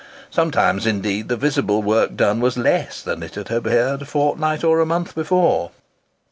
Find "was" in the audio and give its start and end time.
2.39-2.57